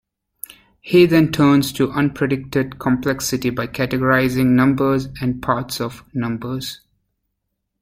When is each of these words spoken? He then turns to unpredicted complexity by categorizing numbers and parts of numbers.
He 0.79 1.05
then 1.05 1.31
turns 1.31 1.71
to 1.73 1.89
unpredicted 1.89 2.79
complexity 2.79 3.51
by 3.51 3.67
categorizing 3.67 4.55
numbers 4.55 5.07
and 5.21 5.43
parts 5.43 5.79
of 5.79 6.03
numbers. 6.11 6.81